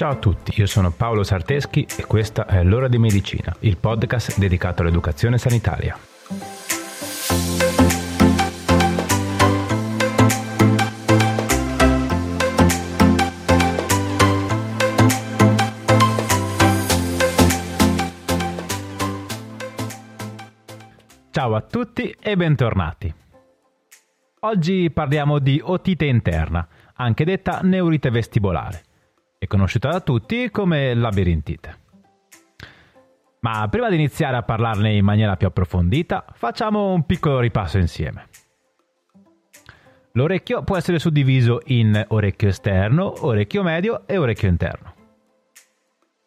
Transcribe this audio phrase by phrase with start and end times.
[0.00, 4.38] Ciao a tutti, io sono Paolo Sarteschi e questa è L'ora di medicina, il podcast
[4.38, 5.94] dedicato all'educazione sanitaria.
[21.30, 23.14] Ciao a tutti e bentornati.
[24.40, 28.84] Oggi parliamo di otite interna, anche detta neurite vestibolare,
[29.42, 31.78] e conosciuta da tutti come labirintite.
[33.40, 38.28] Ma prima di iniziare a parlarne in maniera più approfondita, facciamo un piccolo ripasso insieme.
[40.12, 44.94] L'orecchio può essere suddiviso in orecchio esterno, orecchio medio e orecchio interno.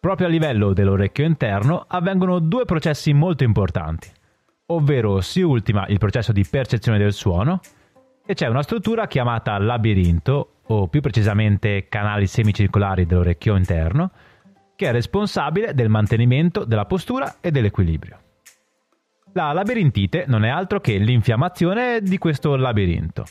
[0.00, 4.10] Proprio a livello dell'orecchio interno avvengono due processi molto importanti
[4.66, 7.60] ovvero si ultima il processo di percezione del suono
[8.26, 14.10] e c'è una struttura chiamata labirinto, o più precisamente canali semicircolari dell'orecchio interno,
[14.74, 18.18] che è responsabile del mantenimento della postura e dell'equilibrio.
[19.32, 23.24] La labirintite non è altro che l'infiammazione di questo labirinto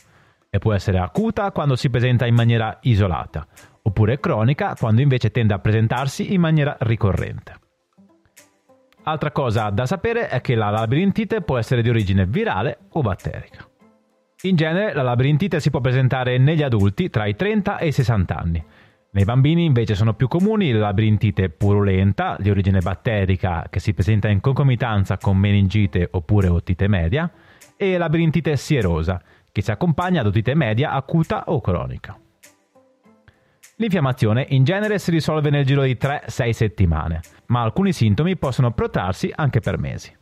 [0.49, 3.45] e può essere acuta quando si presenta in maniera isolata,
[3.81, 7.53] oppure cronica quando invece tende a presentarsi in maniera ricorrente.
[9.03, 13.67] Altra cosa da sapere è che la labirintite può essere di origine virale o batterica.
[14.45, 18.37] In genere la labirintite si può presentare negli adulti tra i 30 e i 60
[18.37, 18.63] anni.
[19.09, 24.27] Nei bambini invece sono più comuni la labirintite purulenta, di origine batterica, che si presenta
[24.27, 27.31] in concomitanza con meningite oppure otite media,
[27.75, 29.19] e la labirintite sierosa,
[29.51, 32.15] che si accompagna ad otite media acuta o cronica.
[33.77, 39.31] L'infiammazione in genere si risolve nel giro di 3-6 settimane, ma alcuni sintomi possono protrarsi
[39.33, 40.15] anche per mesi.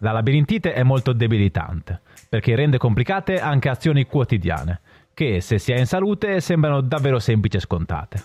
[0.00, 4.80] La labirintite è molto debilitante, perché rende complicate anche azioni quotidiane,
[5.14, 8.24] che se si è in salute sembrano davvero semplici e scontate.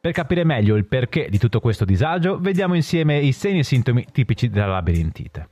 [0.00, 4.06] Per capire meglio il perché di tutto questo disagio, vediamo insieme i segni e sintomi
[4.10, 5.48] tipici della labirintite.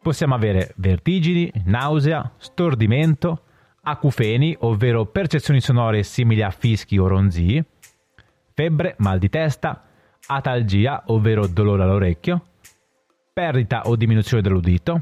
[0.00, 3.42] Possiamo avere vertigini, nausea, stordimento,
[3.82, 7.62] acufeni, ovvero percezioni sonore simili a fischi o ronzii,
[8.54, 9.84] febbre, mal di testa,
[10.26, 12.44] atalgia, ovvero dolore all'orecchio,
[13.38, 15.00] perdita o diminuzione dell'udito,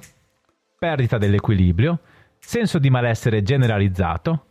[0.79, 2.01] perdita dell'equilibrio,
[2.39, 4.45] senso di malessere generalizzato,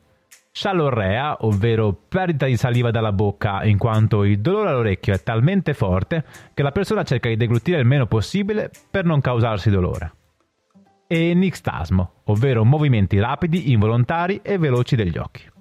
[0.52, 6.26] scialorrea, ovvero perdita di saliva dalla bocca in quanto il dolore all'orecchio è talmente forte
[6.56, 10.14] che la persona cerca di deglutire il meno possibile per non causarsi dolore.
[11.06, 15.54] E nixtasmo, ovvero movimenti rapidi, involontari e veloci degli occhi.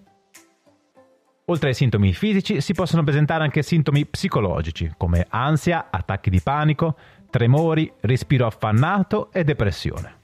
[1.46, 6.96] Oltre ai sintomi fisici si possono presentare anche sintomi psicologici come ansia, attacchi di panico,
[7.28, 10.22] tremori, respiro affannato e depressione.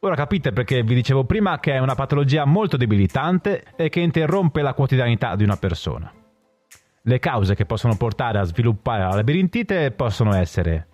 [0.00, 4.62] Ora capite perché vi dicevo prima che è una patologia molto debilitante e che interrompe
[4.62, 6.10] la quotidianità di una persona.
[7.02, 10.88] Le cause che possono portare a sviluppare la labirintite possono essere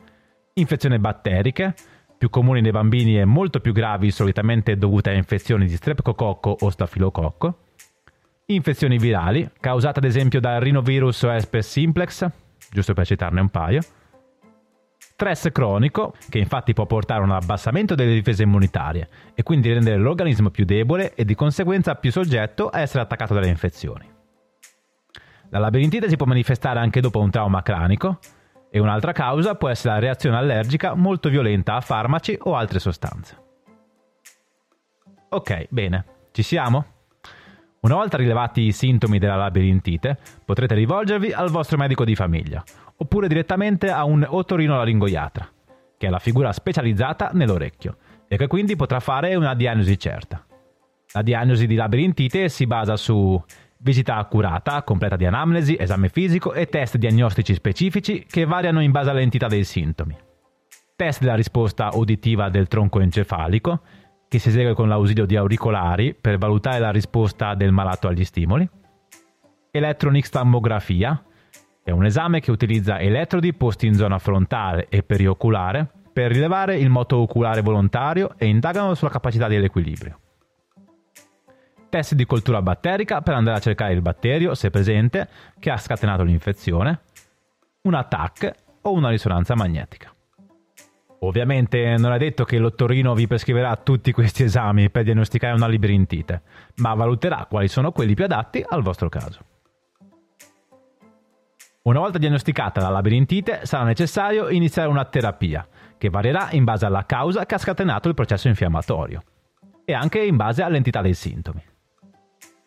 [0.55, 1.75] infezioni batteriche,
[2.19, 6.71] più comuni nei bambini e molto più gravi solitamente dovute a infezioni di streptococco o
[6.71, 7.59] stafilococco,
[8.55, 12.27] infezioni virali, causate ad esempio dal rinovirus o herpes simplex,
[12.71, 13.81] giusto per citarne un paio,
[14.97, 19.97] stress cronico, che infatti può portare a un abbassamento delle difese immunitarie e quindi rendere
[19.97, 24.11] l'organismo più debole e di conseguenza più soggetto a essere attaccato dalle infezioni.
[25.51, 28.19] La labirintite si può manifestare anche dopo un trauma cranico,
[28.75, 33.37] e un'altra causa può essere la reazione allergica molto violenta a farmaci o altre sostanze.
[35.29, 36.92] Ok, bene, ci siamo?
[37.83, 42.63] Una volta rilevati i sintomi della labirintite, potrete rivolgervi al vostro medico di famiglia,
[42.97, 45.49] oppure direttamente a un otorinolaringoiatra,
[45.99, 47.97] che è la figura specializzata nell'orecchio,
[48.29, 50.47] e che quindi potrà fare una diagnosi certa.
[51.11, 53.43] La diagnosi di labirintite si basa su
[53.79, 59.11] visita accurata, completa di anamnesi, esame fisico e test diagnostici specifici che variano in base
[59.11, 60.17] all'entità dei sintomi.
[60.95, 63.81] Test della risposta uditiva del tronco encefalico,
[64.33, 68.67] che si esegue con l'ausilio di auricolari per valutare la risposta del malato agli stimoli.
[69.71, 71.23] Eletronixtammografia,
[71.85, 76.89] è un esame che utilizza elettrodi posti in zona frontale e perioculare per rilevare il
[76.89, 80.19] moto oculare volontario e indagano sulla capacità dell'equilibrio
[81.91, 85.29] test di coltura batterica per andare a cercare il batterio, se presente,
[85.59, 87.01] che ha scatenato l'infezione,
[87.83, 90.11] un ATAC o una risonanza magnetica.
[91.25, 96.43] Ovviamente non è detto che l'ottorino vi prescriverà tutti questi esami per diagnosticare una labirintite,
[96.77, 99.41] ma valuterà quali sono quelli più adatti al vostro caso.
[101.83, 105.67] Una volta diagnosticata la labirintite sarà necessario iniziare una terapia,
[105.97, 109.23] che varierà in base alla causa che ha scatenato il processo infiammatorio
[109.85, 111.63] e anche in base all'entità dei sintomi.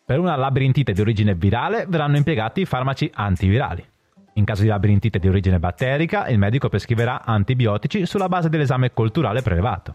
[0.06, 3.86] Per una labirintite di origine virale verranno impiegati farmaci antivirali.
[4.36, 9.40] In caso di labirintite di origine batterica, il medico prescriverà antibiotici sulla base dell'esame culturale
[9.40, 9.94] prelevato.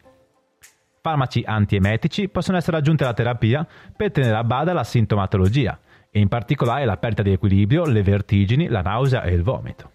[0.99, 3.65] Farmaci antiemetici possono essere aggiunti alla terapia
[3.95, 5.79] per tenere a bada la sintomatologia,
[6.09, 9.91] e in particolare la perdita di equilibrio, le vertigini, la nausea e il vomito.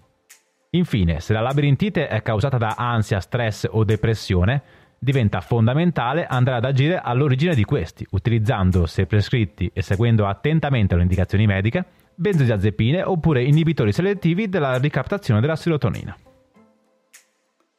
[0.71, 4.63] Infine, se la labirintite è causata da ansia, stress o depressione,
[4.99, 11.03] diventa fondamentale andare ad agire all'origine di questi, utilizzando, se prescritti e seguendo attentamente le
[11.03, 11.85] indicazioni mediche,
[12.17, 16.17] benzodiazepine oppure inibitori selettivi della ricaptazione della serotonina.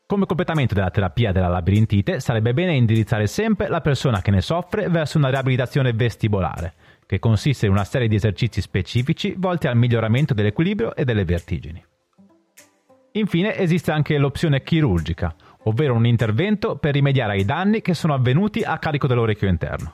[0.08, 4.88] Come completamento della terapia della labirintite sarebbe bene indirizzare sempre la persona che ne soffre
[4.88, 6.76] verso una riabilitazione vestibolare,
[7.06, 11.84] che consiste in una serie di esercizi specifici volti al miglioramento dell'equilibrio e delle vertigini.
[13.12, 18.62] Infine esiste anche l'opzione chirurgica, ovvero un intervento per rimediare ai danni che sono avvenuti
[18.62, 19.94] a carico dell'orecchio interno.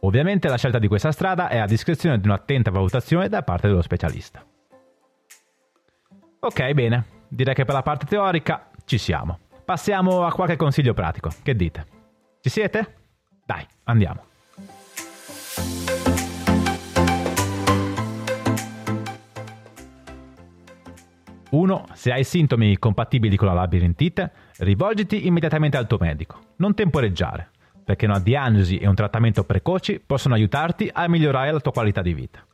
[0.00, 3.82] Ovviamente la scelta di questa strada è a discrezione di un'attenta valutazione da parte dello
[3.82, 4.44] specialista.
[6.40, 9.40] Ok, bene, direi che per la parte teorica ci siamo.
[9.64, 11.86] Passiamo a qualche consiglio pratico, che dite?
[12.40, 12.94] Ci siete?
[13.44, 14.22] Dai, andiamo.
[21.56, 21.84] 1.
[21.94, 26.38] Se hai sintomi compatibili con la labirintite, rivolgiti immediatamente al tuo medico.
[26.56, 27.50] Non temporeggiare,
[27.86, 32.14] perché una diagnosi e un trattamento precoci possono aiutarti a migliorare la tua qualità di
[32.14, 32.44] vita.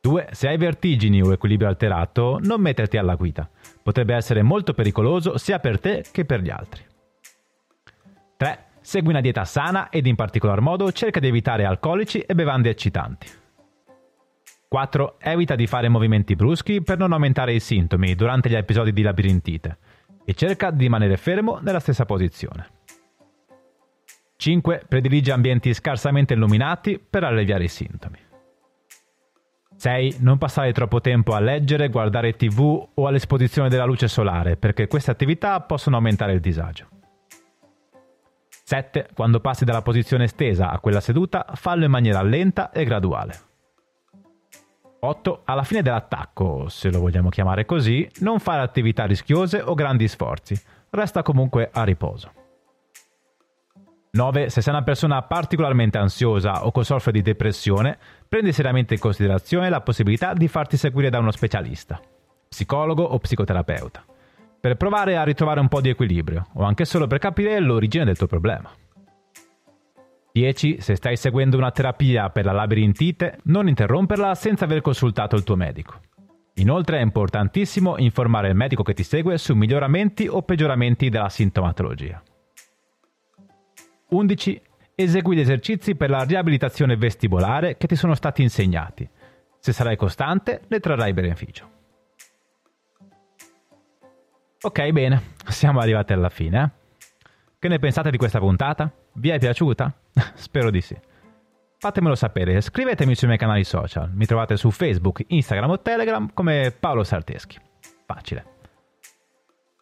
[0.00, 0.28] 2.
[0.30, 3.50] Se hai vertigini o equilibrio alterato, non metterti alla guida.
[3.82, 6.84] Potrebbe essere molto pericoloso sia per te che per gli altri.
[8.36, 8.64] 3.
[8.80, 13.26] Segui una dieta sana ed in particolar modo cerca di evitare alcolici e bevande eccitanti.
[14.68, 15.16] 4.
[15.18, 19.78] Evita di fare movimenti bruschi per non aumentare i sintomi durante gli episodi di labirintite
[20.24, 22.83] e cerca di rimanere fermo nella stessa posizione.
[24.44, 24.84] 5.
[24.86, 28.18] Predilige ambienti scarsamente illuminati per alleviare i sintomi.
[29.74, 30.16] 6.
[30.18, 35.10] Non passare troppo tempo a leggere, guardare tv o all'esposizione della luce solare perché queste
[35.10, 36.88] attività possono aumentare il disagio.
[38.64, 39.08] 7.
[39.14, 43.40] Quando passi dalla posizione stesa a quella seduta, fallo in maniera lenta e graduale.
[45.00, 45.40] 8.
[45.44, 50.54] Alla fine dell'attacco, se lo vogliamo chiamare così, non fare attività rischiose o grandi sforzi,
[50.90, 52.43] resta comunque a riposo.
[54.14, 54.48] 9.
[54.48, 59.68] Se sei una persona particolarmente ansiosa o che soffre di depressione, prendi seriamente in considerazione
[59.68, 62.00] la possibilità di farti seguire da uno specialista,
[62.48, 64.04] psicologo o psicoterapeuta,
[64.60, 68.16] per provare a ritrovare un po' di equilibrio o anche solo per capire l'origine del
[68.16, 68.70] tuo problema.
[70.30, 70.80] 10.
[70.80, 75.56] Se stai seguendo una terapia per la labirintite, non interromperla senza aver consultato il tuo
[75.56, 76.00] medico.
[76.54, 82.22] Inoltre è importantissimo informare il medico che ti segue su miglioramenti o peggioramenti della sintomatologia.
[84.08, 84.62] 11.
[84.94, 89.08] Esegui gli esercizi per la riabilitazione vestibolare che ti sono stati insegnati.
[89.58, 91.70] Se sarai costante, ne trarrai beneficio.
[94.60, 96.62] Ok, bene, siamo arrivati alla fine.
[96.62, 96.82] Eh?
[97.58, 98.90] Che ne pensate di questa puntata?
[99.14, 99.92] Vi è piaciuta?
[100.34, 100.96] Spero di sì.
[101.78, 104.10] Fatemelo sapere, scrivetemi sui miei canali social.
[104.14, 107.58] Mi trovate su Facebook, Instagram o Telegram come Paolo Sarteschi.
[108.06, 108.53] Facile.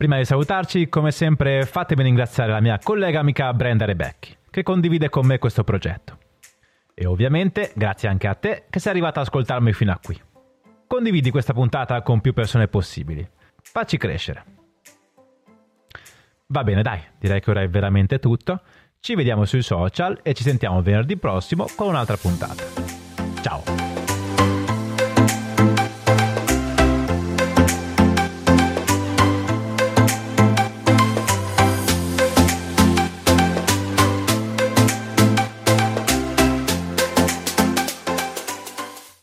[0.03, 5.09] Prima di salutarci, come sempre, fatemi ringraziare la mia collega amica Brenda Rebecchi, che condivide
[5.09, 6.19] con me questo progetto.
[6.93, 10.21] E ovviamente grazie anche a te che sei arrivata ad ascoltarmi fino a qui.
[10.89, 13.25] Condividi questa puntata con più persone possibili.
[13.63, 14.45] Facci crescere.
[16.47, 18.61] Va bene, dai, direi che ora è veramente tutto.
[18.99, 22.65] Ci vediamo sui social e ci sentiamo venerdì prossimo con un'altra puntata.
[23.41, 23.92] Ciao!